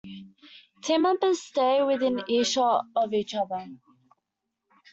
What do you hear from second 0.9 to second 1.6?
members